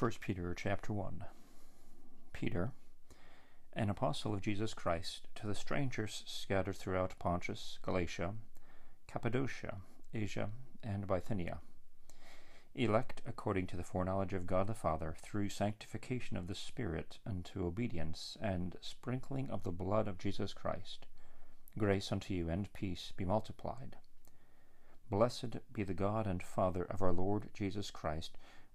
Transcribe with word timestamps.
1 0.00 0.12
Peter 0.18 0.54
chapter 0.54 0.94
1 0.94 1.26
Peter, 2.32 2.72
an 3.74 3.90
apostle 3.90 4.32
of 4.32 4.40
Jesus 4.40 4.72
Christ, 4.72 5.28
to 5.34 5.46
the 5.46 5.54
strangers 5.54 6.22
scattered 6.24 6.76
throughout 6.76 7.18
Pontus, 7.18 7.78
Galatia, 7.82 8.32
Cappadocia, 9.06 9.76
Asia, 10.14 10.48
and 10.82 11.06
Bithynia, 11.06 11.58
elect 12.74 13.20
according 13.26 13.66
to 13.66 13.76
the 13.76 13.84
foreknowledge 13.84 14.32
of 14.32 14.46
God 14.46 14.68
the 14.68 14.74
Father, 14.74 15.14
through 15.18 15.50
sanctification 15.50 16.38
of 16.38 16.46
the 16.46 16.54
Spirit 16.54 17.18
unto 17.26 17.66
obedience, 17.66 18.38
and 18.40 18.76
sprinkling 18.80 19.50
of 19.50 19.64
the 19.64 19.70
blood 19.70 20.08
of 20.08 20.16
Jesus 20.16 20.54
Christ, 20.54 21.04
grace 21.76 22.10
unto 22.10 22.32
you 22.32 22.48
and 22.48 22.72
peace 22.72 23.12
be 23.18 23.26
multiplied. 23.26 23.96
Blessed 25.10 25.56
be 25.74 25.82
the 25.82 25.92
God 25.92 26.26
and 26.26 26.42
Father 26.42 26.84
of 26.84 27.02
our 27.02 27.12
Lord 27.12 27.50
Jesus 27.52 27.90
Christ, 27.90 28.38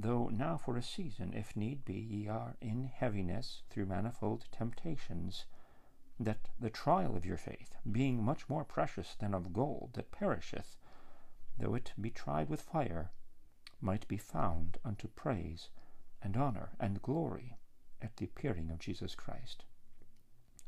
though 0.00 0.28
now 0.28 0.56
for 0.56 0.76
a 0.76 0.82
season, 0.82 1.34
if 1.34 1.56
need 1.56 1.84
be, 1.84 1.98
ye 1.98 2.28
are 2.28 2.56
in 2.60 2.84
heaviness 2.84 3.64
through 3.68 3.84
manifold 3.84 4.46
temptations, 4.52 5.44
that 6.20 6.50
the 6.60 6.70
trial 6.70 7.16
of 7.16 7.26
your 7.26 7.36
faith, 7.36 7.74
being 7.90 8.22
much 8.22 8.48
more 8.48 8.64
precious 8.64 9.16
than 9.16 9.34
of 9.34 9.52
gold 9.52 9.90
that 9.94 10.12
perisheth, 10.12 10.76
though 11.58 11.74
it 11.74 11.92
be 12.00 12.10
tried 12.10 12.48
with 12.48 12.62
fire, 12.62 13.10
might 13.80 14.06
be 14.06 14.16
found 14.16 14.78
unto 14.84 15.08
praise 15.08 15.68
and 16.22 16.36
honor 16.36 16.70
and 16.78 17.02
glory 17.02 17.58
at 18.00 18.16
the 18.18 18.24
appearing 18.24 18.70
of 18.70 18.78
Jesus 18.78 19.16
Christ, 19.16 19.64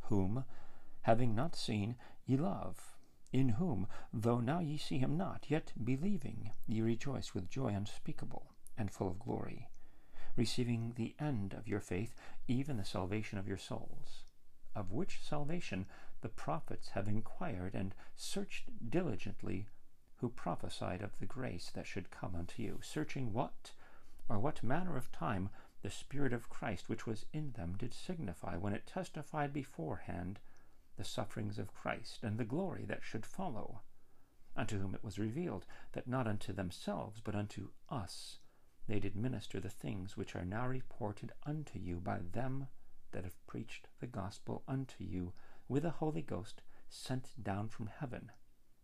whom, 0.01 0.45
having 1.03 1.37
not 1.37 1.55
seen, 1.55 1.95
ye 2.27 2.37
love, 2.37 2.97
in 3.33 3.51
whom, 3.51 3.87
though 4.13 4.41
now 4.41 4.59
ye 4.59 4.77
see 4.77 4.99
him 4.99 5.17
not, 5.17 5.49
yet 5.49 5.73
believing, 5.85 6.51
ye 6.67 6.81
rejoice 6.81 7.33
with 7.33 7.49
joy 7.49 7.69
unspeakable 7.69 8.53
and 8.81 8.91
full 8.91 9.09
of 9.09 9.19
glory, 9.19 9.69
receiving 10.37 10.95
the 10.97 11.15
end 11.21 11.53
of 11.53 11.69
your 11.69 11.81
faith, 11.81 12.15
even 12.49 12.79
the 12.79 12.85
salvation 12.85 13.37
of 13.37 13.47
your 13.47 13.59
souls, 13.59 14.25
of 14.75 14.91
which 14.91 15.21
salvation 15.23 15.85
the 16.23 16.31
prophets 16.31 16.89
have 16.89 17.07
inquired 17.07 17.75
and 17.75 17.95
searched 18.17 18.91
diligently, 18.91 19.67
who 20.17 20.31
prophesied 20.31 21.03
of 21.03 21.19
the 21.19 21.27
grace 21.27 21.71
that 21.75 21.87
should 21.87 22.11
come 22.11 22.35
unto 22.35 22.63
you, 22.63 22.81
searching 22.83 23.35
what 23.35 23.73
or 24.31 24.39
what 24.39 24.63
manner 24.63 24.97
of 24.97 25.13
time 25.13 25.51
the 25.83 25.91
Spirit 25.91 26.33
of 26.33 26.49
Christ 26.49 26.89
which 26.89 27.07
was 27.07 27.27
in 27.35 27.53
them 27.53 27.77
did 27.77 27.93
signify 27.93 28.57
when 28.57 28.73
it 28.73 28.87
testified 28.87 29.53
beforehand 29.53 30.39
the 30.97 31.05
sufferings 31.05 31.59
of 31.59 31.75
Christ 31.75 32.23
and 32.23 32.39
the 32.39 32.45
glory 32.45 32.87
that 32.87 33.03
should 33.03 33.27
follow, 33.27 33.83
unto 34.57 34.79
whom 34.79 34.95
it 34.95 35.05
was 35.05 35.19
revealed 35.19 35.67
that 35.93 36.09
not 36.09 36.27
unto 36.27 36.55
themselves 36.55 37.21
but 37.21 37.35
unto 37.35 37.69
us 37.91 38.39
they 38.91 38.99
did 38.99 39.15
minister 39.15 39.61
the 39.61 39.71
things 39.71 40.17
which 40.17 40.35
are 40.35 40.45
now 40.45 40.67
reported 40.67 41.31
unto 41.47 41.79
you 41.79 42.01
by 42.01 42.19
them 42.33 42.67
that 43.13 43.23
have 43.23 43.47
preached 43.47 43.87
the 44.01 44.07
gospel 44.07 44.65
unto 44.67 45.05
you 45.05 45.33
with 45.69 45.85
the 45.85 45.91
Holy 45.91 46.23
Ghost 46.23 46.61
sent 46.89 47.29
down 47.41 47.69
from 47.69 47.87
heaven, 48.01 48.33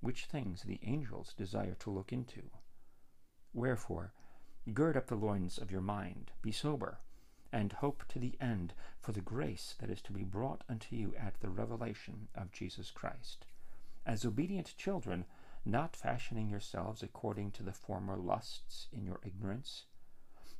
which 0.00 0.26
things 0.26 0.62
the 0.62 0.78
angels 0.84 1.34
desire 1.36 1.74
to 1.80 1.90
look 1.90 2.12
into. 2.12 2.50
Wherefore, 3.52 4.12
gird 4.72 4.96
up 4.96 5.08
the 5.08 5.16
loins 5.16 5.58
of 5.58 5.72
your 5.72 5.80
mind, 5.80 6.30
be 6.40 6.52
sober, 6.52 6.98
and 7.50 7.72
hope 7.72 8.04
to 8.06 8.20
the 8.20 8.36
end 8.40 8.74
for 9.00 9.10
the 9.10 9.20
grace 9.20 9.74
that 9.80 9.90
is 9.90 10.02
to 10.02 10.12
be 10.12 10.22
brought 10.22 10.62
unto 10.68 10.94
you 10.94 11.14
at 11.18 11.40
the 11.40 11.50
revelation 11.50 12.28
of 12.32 12.52
Jesus 12.52 12.92
Christ. 12.92 13.46
As 14.06 14.24
obedient 14.24 14.76
children, 14.76 15.24
not 15.64 15.96
fashioning 15.96 16.48
yourselves 16.48 17.02
according 17.02 17.50
to 17.50 17.64
the 17.64 17.72
former 17.72 18.16
lusts 18.16 18.86
in 18.92 19.04
your 19.04 19.18
ignorance, 19.24 19.86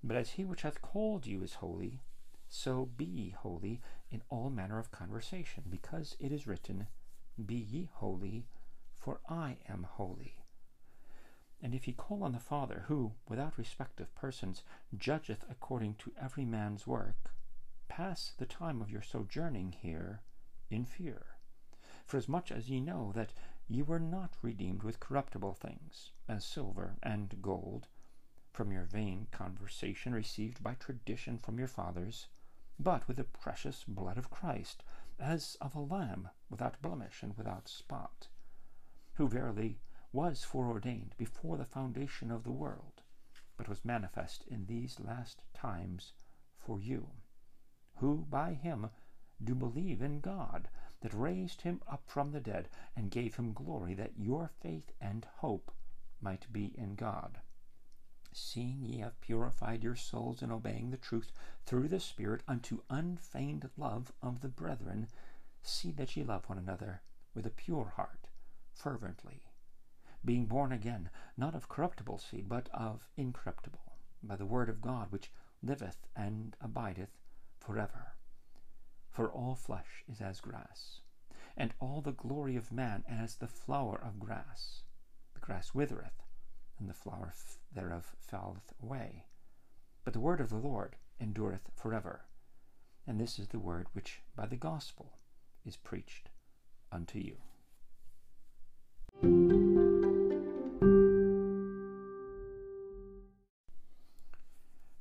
but 0.07 0.17
as 0.17 0.31
he 0.31 0.45
which 0.45 0.63
hath 0.63 0.81
called 0.81 1.27
you 1.27 1.43
is 1.43 1.55
holy, 1.55 2.01
so 2.49 2.87
be 2.97 3.05
ye 3.05 3.31
holy 3.31 3.81
in 4.09 4.23
all 4.29 4.51
manner 4.51 4.79
of 4.79 4.93
conversation, 4.93 5.65
because 5.69 6.17
it 6.21 6.31
is 6.31 6.47
written, 6.47 6.87
Be 7.45 7.57
ye 7.57 7.91
holy, 7.93 8.47
for 8.97 9.21
I 9.29 9.59
am 9.69 9.83
holy. 9.83 10.39
And 11.61 11.75
if 11.75 11.89
ye 11.89 11.93
call 11.95 12.23
on 12.23 12.33
the 12.33 12.39
Father, 12.39 12.85
who, 12.87 13.15
without 13.29 13.59
respect 13.59 14.01
of 14.01 14.15
persons, 14.15 14.63
judgeth 14.97 15.45
according 15.51 15.95
to 15.97 16.13
every 16.21 16.45
man's 16.45 16.87
work, 16.87 17.35
pass 17.89 18.33
the 18.39 18.47
time 18.47 18.81
of 18.81 18.91
your 18.91 19.03
sojourning 19.03 19.73
here 19.73 20.23
in 20.71 20.85
fear. 20.85 21.27
For 22.05 22.17
as 22.17 22.29
much 22.29 22.53
as 22.53 22.71
ye 22.71 22.81
know 22.81 23.11
that 23.17 23.33
ye 23.67 23.83
were 23.83 23.99
not 23.99 24.37
redeemed 24.41 24.85
with 24.85 25.01
corruptible 25.01 25.55
things, 25.55 26.13
as 26.29 26.45
silver 26.45 26.97
and 27.03 27.43
gold, 27.43 27.89
from 28.57 28.73
your 28.73 28.85
vain 28.85 29.27
conversation 29.33 30.15
received 30.15 30.63
by 30.63 30.73
tradition 30.73 31.37
from 31.37 31.59
your 31.59 31.69
fathers, 31.69 32.27
but 32.79 33.07
with 33.07 33.19
the 33.19 33.25
precious 33.25 33.85
blood 33.85 34.17
of 34.17 34.31
Christ, 34.31 34.83
as 35.19 35.59
of 35.61 35.75
a 35.75 35.81
lamb 35.81 36.31
without 36.49 36.81
blemish 36.81 37.23
and 37.23 37.37
without 37.37 37.69
spot, 37.69 38.29
who 39.17 39.29
verily 39.29 39.79
was 40.11 40.43
foreordained 40.43 41.15
before 41.19 41.59
the 41.59 41.67
foundation 41.67 42.31
of 42.31 42.45
the 42.45 42.51
world, 42.51 43.03
but 43.59 43.69
was 43.69 43.85
manifest 43.85 44.43
in 44.47 44.65
these 44.65 44.99
last 45.01 45.43
times 45.53 46.15
for 46.57 46.81
you, 46.81 47.11
who 47.97 48.25
by 48.31 48.55
him 48.55 48.89
do 49.45 49.55
believe 49.55 50.01
in 50.01 50.21
God, 50.21 50.71
that 51.03 51.13
raised 51.13 51.61
him 51.61 51.83
up 51.87 52.05
from 52.07 52.33
the 52.33 52.41
dead, 52.41 52.71
and 52.97 53.11
gave 53.11 53.37
him 53.37 53.53
glory, 53.53 53.93
that 53.93 54.19
your 54.19 54.51
faith 54.63 54.93
and 54.99 55.27
hope 55.41 55.73
might 56.23 56.51
be 56.51 56.73
in 56.79 56.95
God 56.95 57.43
seeing 58.39 58.85
ye 58.85 58.99
have 58.99 59.19
purified 59.23 59.83
your 59.83 59.97
souls 59.97 60.43
in 60.43 60.51
obeying 60.51 60.91
the 60.91 60.99
truth 60.99 61.33
through 61.65 61.89
the 61.89 61.99
Spirit 61.99 62.43
unto 62.47 62.83
unfeigned 62.91 63.71
love 63.79 64.13
of 64.21 64.43
the 64.43 64.49
brethren, 64.49 65.09
see 65.63 65.91
that 65.91 66.15
ye 66.15 66.23
love 66.23 66.47
one 66.47 66.59
another 66.59 67.01
with 67.33 67.47
a 67.47 67.51
pure 67.51 67.95
heart, 67.97 68.29
fervently, 68.75 69.47
being 70.23 70.45
born 70.45 70.71
again, 70.71 71.09
not 71.35 71.55
of 71.55 71.71
corruptible 71.71 72.19
seed, 72.19 72.47
but 72.47 72.69
of 72.75 73.09
incorruptible, 73.17 73.97
by 74.23 74.37
the 74.37 74.45
word 74.45 74.69
of 74.69 74.83
God 74.83 75.11
which 75.11 75.33
liveth 75.63 76.07
and 76.15 76.57
abideth 76.61 77.17
for 77.59 77.79
ever. 77.79 78.17
For 79.11 79.33
all 79.33 79.55
flesh 79.55 80.05
is 80.07 80.21
as 80.21 80.41
grass, 80.41 81.01
and 81.57 81.73
all 81.81 82.03
the 82.03 82.13
glory 82.13 82.55
of 82.57 82.71
man 82.71 83.03
as 83.09 83.37
the 83.37 83.49
flower 83.49 83.99
of 83.99 84.21
grass. 84.21 84.83
The 85.33 85.41
grass 85.41 85.73
withereth, 85.73 86.26
and 86.79 86.89
the 86.89 86.95
flower 86.95 87.33
thereof 87.75 88.15
falleth 88.21 88.73
away. 88.83 89.25
But 90.05 90.13
the 90.13 90.21
word 90.21 90.41
of 90.41 90.51
the 90.51 90.57
Lord 90.57 90.97
endureth 91.21 91.71
forever. 91.75 92.27
And 93.07 93.21
this 93.21 93.39
is 93.39 93.49
the 93.49 93.59
word 93.59 93.87
which 93.93 94.23
by 94.35 94.47
the 94.47 94.57
gospel 94.57 95.19
is 95.65 95.77
preached 95.77 96.29
unto 96.93 97.19
you. 97.19 97.37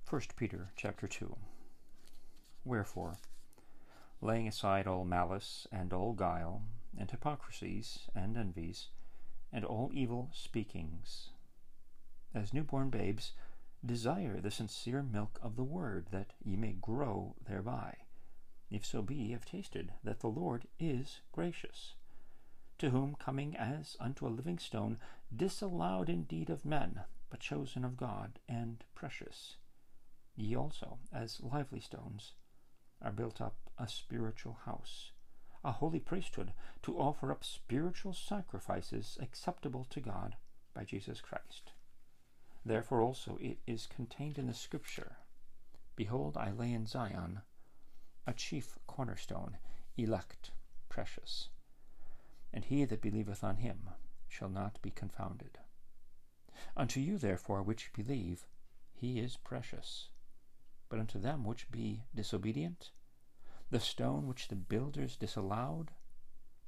First 0.06 0.36
Peter 0.36 0.72
chapter 0.76 1.08
2 1.08 1.36
Wherefore, 2.64 3.18
laying 4.22 4.48
aside 4.48 4.88
all 4.88 5.04
malice 5.04 5.68
and 5.72 5.92
all 5.92 6.14
guile, 6.14 6.62
and 6.98 7.12
hypocrisies 7.12 8.08
and 8.16 8.38
envies, 8.38 8.88
and 9.52 9.66
all 9.66 9.92
evil 9.94 10.30
speakings, 10.34 11.32
as 12.36 12.54
newborn 12.54 12.90
babes, 12.90 13.32
desire 13.84 14.42
the 14.42 14.52
sincere 14.52 15.02
milk 15.02 15.40
of 15.42 15.56
the 15.56 15.64
word, 15.64 16.08
that 16.12 16.34
ye 16.44 16.56
may 16.56 16.74
grow 16.74 17.36
thereby, 17.48 17.96
if 18.70 18.86
so 18.86 19.02
be 19.02 19.16
ye 19.16 19.32
have 19.32 19.46
tasted 19.46 19.94
that 20.04 20.20
the 20.20 20.28
Lord 20.28 20.68
is 20.80 21.22
gracious, 21.32 21.96
to 22.78 22.90
whom 22.90 23.16
coming 23.16 23.56
as 23.56 23.96
unto 24.00 24.28
a 24.28 24.30
living 24.30 24.60
stone, 24.60 24.98
disallowed 25.34 26.10
indeed 26.10 26.50
of 26.50 26.66
men, 26.66 27.02
but 27.30 27.40
chosen 27.40 27.86
of 27.86 27.96
God, 27.96 28.40
and 28.50 28.84
precious, 28.94 29.56
ye 30.36 30.56
also, 30.56 31.00
as 31.14 31.42
lively 31.42 31.80
stones, 31.80 32.34
are 33.02 33.12
built 33.12 33.40
up 33.40 33.56
a 33.78 33.88
spiritual 33.88 34.58
house, 34.66 35.12
a 35.64 35.72
holy 35.72 36.00
priesthood, 36.00 36.54
to 36.82 36.98
offer 36.98 37.32
up 37.32 37.44
spiritual 37.44 38.14
sacrifices 38.14 39.18
acceptable 39.22 39.86
to 39.90 40.00
God 40.00 40.36
by 40.74 40.84
Jesus 40.84 41.22
Christ. 41.22 41.72
Therefore 42.66 43.02
also 43.02 43.38
it 43.40 43.60
is 43.68 43.86
contained 43.86 44.40
in 44.40 44.48
the 44.48 44.54
Scripture, 44.54 45.18
Behold, 45.96 46.36
I 46.36 46.52
lay 46.52 46.74
in 46.74 46.88
Zion 46.88 47.42
a 48.26 48.34
chief 48.34 48.80
cornerstone, 48.88 49.58
elect, 49.96 50.52
precious, 50.90 51.50
and 52.52 52.66
he 52.66 52.84
that 52.86 53.02
believeth 53.02 53.44
on 53.44 53.58
him 53.58 53.92
shall 54.28 54.50
not 54.50 54.82
be 54.82 54.90
confounded. 54.90 55.60
Unto 56.76 57.00
you, 57.00 57.20
therefore, 57.20 57.62
which 57.62 57.94
believe, 57.94 58.48
he 58.94 59.20
is 59.20 59.38
precious. 59.38 60.10
But 60.90 61.00
unto 61.00 61.20
them 61.20 61.44
which 61.44 61.70
be 61.72 62.06
disobedient, 62.16 62.92
the 63.70 63.80
stone 63.80 64.26
which 64.26 64.48
the 64.48 64.56
builders 64.56 65.16
disallowed, 65.16 65.92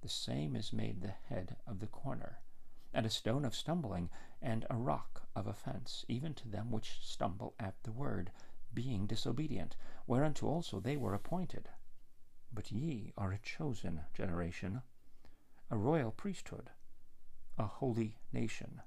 the 0.01 0.09
same 0.09 0.55
is 0.55 0.71
made 0.71 1.01
the 1.01 1.07
head 1.07 1.57
of 1.65 1.79
the 1.79 1.87
corner, 1.87 2.39
and 2.93 3.05
a 3.05 3.09
stone 3.09 3.45
of 3.45 3.55
stumbling, 3.55 4.09
and 4.41 4.65
a 4.69 4.75
rock 4.75 5.26
of 5.37 5.45
offense, 5.45 6.03
even 6.07 6.33
to 6.33 6.47
them 6.47 6.71
which 6.71 6.99
stumble 6.99 7.53
at 7.59 7.75
the 7.83 7.91
word, 7.91 8.31
being 8.73 9.05
disobedient, 9.05 9.75
whereunto 10.07 10.47
also 10.47 10.79
they 10.79 10.97
were 10.97 11.13
appointed. 11.13 11.69
But 12.51 12.71
ye 12.71 13.13
are 13.15 13.31
a 13.31 13.37
chosen 13.37 14.01
generation, 14.15 14.81
a 15.69 15.77
royal 15.77 16.11
priesthood, 16.11 16.71
a 17.55 17.67
holy 17.67 18.17
nation, 18.33 18.81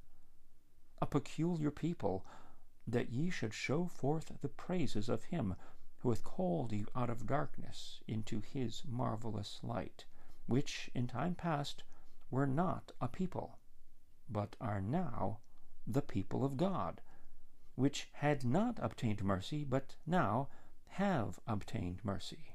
a 1.00 1.06
peculiar 1.06 1.70
people, 1.70 2.26
that 2.84 3.10
ye 3.10 3.30
should 3.30 3.54
show 3.54 3.86
forth 3.86 4.32
the 4.40 4.48
praises 4.48 5.08
of 5.08 5.24
him 5.24 5.54
who 5.98 6.10
hath 6.10 6.24
called 6.24 6.72
you 6.72 6.86
out 6.96 7.10
of 7.10 7.26
darkness 7.26 8.02
into 8.08 8.40
his 8.40 8.82
marvelous 8.84 9.60
light, 9.62 10.04
which 10.46 10.90
in 10.94 11.06
time 11.06 11.36
past 11.36 11.84
were 12.28 12.46
not 12.46 12.90
a 13.00 13.06
people, 13.06 13.60
but 14.28 14.56
are 14.60 14.80
now 14.80 15.38
the 15.92 16.02
people 16.02 16.44
of 16.44 16.56
God, 16.56 17.00
which 17.74 18.08
had 18.12 18.44
not 18.44 18.78
obtained 18.80 19.24
mercy, 19.24 19.64
but 19.64 19.96
now 20.06 20.48
have 20.86 21.40
obtained 21.46 22.04
mercy. 22.04 22.54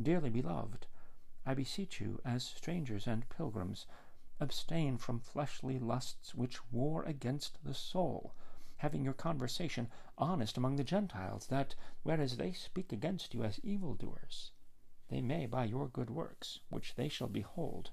Dearly 0.00 0.30
beloved, 0.30 0.86
I 1.44 1.54
beseech 1.54 2.00
you, 2.00 2.20
as 2.24 2.44
strangers 2.44 3.06
and 3.06 3.28
pilgrims, 3.28 3.86
abstain 4.38 4.96
from 4.96 5.20
fleshly 5.20 5.78
lusts 5.78 6.34
which 6.34 6.72
war 6.72 7.02
against 7.04 7.62
the 7.64 7.74
soul, 7.74 8.34
having 8.76 9.04
your 9.04 9.12
conversation 9.12 9.88
honest 10.16 10.56
among 10.56 10.76
the 10.76 10.84
Gentiles, 10.84 11.46
that, 11.48 11.74
whereas 12.02 12.36
they 12.36 12.52
speak 12.52 12.92
against 12.92 13.34
you 13.34 13.44
as 13.44 13.60
evildoers, 13.62 14.52
they 15.08 15.20
may, 15.20 15.44
by 15.44 15.64
your 15.64 15.88
good 15.88 16.08
works, 16.08 16.60
which 16.68 16.94
they 16.94 17.08
shall 17.08 17.28
behold, 17.28 17.90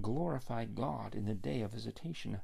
glorify 0.00 0.64
God 0.64 1.14
in 1.14 1.26
the 1.26 1.34
day 1.34 1.60
of 1.60 1.72
visitation. 1.72 2.40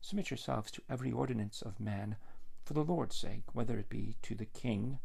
Submit 0.00 0.30
yourselves 0.30 0.70
to 0.70 0.82
every 0.88 1.10
ordinance 1.10 1.60
of 1.60 1.80
man, 1.80 2.16
for 2.64 2.72
the 2.72 2.84
Lord's 2.84 3.16
sake, 3.16 3.54
whether 3.54 3.78
it 3.78 3.88
be 3.88 4.16
to 4.22 4.34
the 4.34 4.46
king 4.46 5.00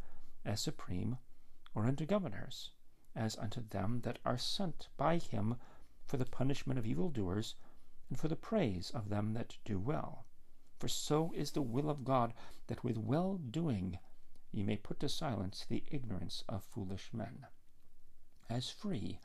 as 0.46 0.62
supreme, 0.62 1.18
or 1.74 1.86
unto 1.86 2.06
governors, 2.06 2.72
as 3.16 3.36
unto 3.38 3.62
them 3.68 4.02
that 4.02 4.20
are 4.24 4.38
sent 4.38 4.90
by 4.98 5.18
him 5.18 5.56
for 6.06 6.18
the 6.18 6.26
punishment 6.26 6.78
of 6.78 6.86
evildoers, 6.86 7.56
and 8.10 8.20
for 8.20 8.28
the 8.28 8.36
praise 8.36 8.92
of 8.92 9.10
them 9.10 9.34
that 9.34 9.58
do 9.66 9.80
well. 9.80 10.26
For 10.78 10.88
so 10.88 11.32
is 11.34 11.52
the 11.52 11.62
will 11.62 11.90
of 11.90 12.04
God, 12.04 12.34
that 12.68 12.84
with 12.84 12.98
well 12.98 13.38
doing 13.38 13.98
ye 14.52 14.64
may 14.64 14.78
put 14.78 15.00
to 15.00 15.10
silence 15.10 15.66
the 15.68 15.84
ignorance 15.88 16.44
of 16.48 16.64
foolish 16.64 17.12
men. 17.14 17.48
As 18.50 18.70
free, 18.70 19.20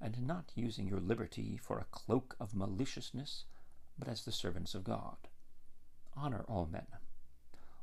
and 0.00 0.26
not 0.26 0.52
using 0.54 0.88
your 0.88 1.00
liberty 1.00 1.56
for 1.56 1.78
a 1.78 1.86
cloak 1.90 2.36
of 2.40 2.54
maliciousness, 2.54 3.44
but 3.98 4.08
as 4.08 4.24
the 4.24 4.32
servants 4.32 4.74
of 4.74 4.84
God. 4.84 5.16
Honor 6.16 6.44
all 6.48 6.66
men. 6.66 6.86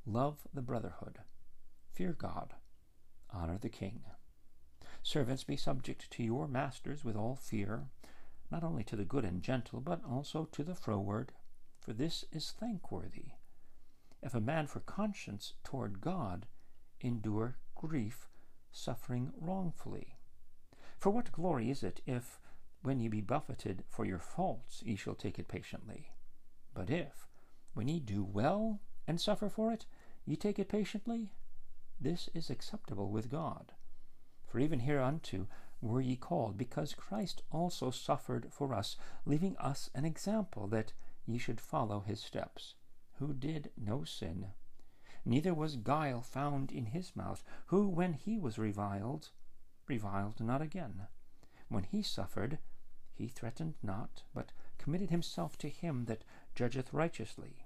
Love 0.05 0.47
the 0.53 0.61
brotherhood. 0.61 1.19
Fear 1.93 2.13
God. 2.13 2.53
Honor 3.31 3.57
the 3.57 3.69
king. 3.69 4.01
Servants, 5.01 5.43
be 5.43 5.57
subject 5.57 6.09
to 6.11 6.23
your 6.23 6.47
masters 6.47 7.03
with 7.03 7.15
all 7.15 7.35
fear, 7.35 7.85
not 8.49 8.63
only 8.63 8.83
to 8.83 8.95
the 8.95 9.03
good 9.05 9.25
and 9.25 9.41
gentle, 9.41 9.79
but 9.79 10.01
also 10.09 10.45
to 10.51 10.63
the 10.63 10.75
froward, 10.75 11.31
for 11.79 11.93
this 11.93 12.25
is 12.31 12.51
thankworthy. 12.51 13.31
If 14.21 14.33
a 14.33 14.39
man 14.39 14.67
for 14.67 14.79
conscience 14.79 15.53
toward 15.63 15.99
God 15.99 16.45
endure 17.01 17.57
grief, 17.75 18.27
suffering 18.71 19.31
wrongfully. 19.39 20.15
For 20.97 21.09
what 21.09 21.31
glory 21.33 21.69
is 21.69 21.83
it 21.83 22.01
if, 22.05 22.39
when 22.83 22.99
ye 22.99 23.07
be 23.07 23.21
buffeted 23.21 23.83
for 23.87 24.05
your 24.05 24.19
faults, 24.19 24.83
ye 24.83 24.95
shall 24.95 25.15
take 25.15 25.39
it 25.39 25.47
patiently? 25.47 26.11
But 26.73 26.89
if, 26.89 27.27
when 27.73 27.87
ye 27.87 27.99
do 27.99 28.23
well 28.23 28.81
and 29.07 29.19
suffer 29.19 29.49
for 29.49 29.71
it, 29.71 29.85
ye 30.25 30.35
take 30.35 30.59
it 30.59 30.69
patiently, 30.69 31.31
this 31.99 32.29
is 32.33 32.49
acceptable 32.49 33.09
with 33.09 33.31
God. 33.31 33.71
For 34.45 34.59
even 34.59 34.81
hereunto 34.81 35.47
were 35.81 36.01
ye 36.01 36.17
called, 36.17 36.57
because 36.57 36.93
Christ 36.93 37.41
also 37.51 37.89
suffered 37.89 38.47
for 38.51 38.73
us, 38.73 38.97
leaving 39.25 39.57
us 39.57 39.89
an 39.95 40.05
example 40.05 40.67
that 40.67 40.93
ye 41.25 41.37
should 41.37 41.61
follow 41.61 42.01
his 42.01 42.19
steps, 42.19 42.75
who 43.13 43.33
did 43.33 43.71
no 43.77 44.03
sin, 44.03 44.51
neither 45.25 45.53
was 45.53 45.77
guile 45.77 46.21
found 46.21 46.71
in 46.71 46.87
his 46.87 47.15
mouth, 47.15 47.43
who, 47.67 47.87
when 47.87 48.13
he 48.13 48.37
was 48.37 48.57
reviled, 48.57 49.29
reviled 49.87 50.41
not 50.41 50.61
again. 50.61 51.07
When 51.69 51.83
he 51.83 52.01
suffered, 52.01 52.59
he 53.13 53.27
threatened 53.27 53.75
not, 53.83 54.23
but 54.33 54.51
committed 54.77 55.09
himself 55.09 55.57
to 55.57 55.69
him 55.69 56.05
that 56.05 56.23
judgeth 56.55 56.91
righteously, 56.91 57.65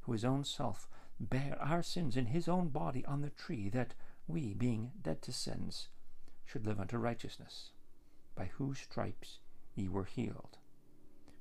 who 0.00 0.12
his 0.12 0.24
own 0.24 0.44
self 0.44 0.88
bare 1.20 1.56
our 1.60 1.82
sins 1.82 2.16
in 2.16 2.26
his 2.26 2.48
own 2.48 2.68
body 2.68 3.04
on 3.04 3.20
the 3.20 3.30
tree, 3.30 3.68
that 3.68 3.94
we, 4.26 4.54
being 4.54 4.92
dead 5.00 5.22
to 5.22 5.32
sins, 5.32 5.88
should 6.44 6.66
live 6.66 6.80
unto 6.80 6.98
righteousness, 6.98 7.70
by 8.34 8.46
whose 8.46 8.80
stripes 8.80 9.38
ye 9.74 9.88
were 9.88 10.04
healed. 10.04 10.58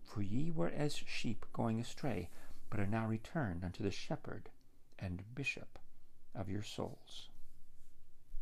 For 0.04 0.22
ye 0.22 0.52
were 0.52 0.70
as 0.70 0.96
sheep 0.96 1.46
going 1.54 1.80
astray, 1.80 2.30
but 2.70 2.80
are 2.80 2.88
now 2.88 3.08
returned 3.08 3.64
unto 3.64 3.84
the 3.84 3.92
shepherd 3.92 4.50
and 5.00 5.24
bishop 5.34 5.80
of 6.36 6.50
your 6.50 6.64
souls. 6.64 7.31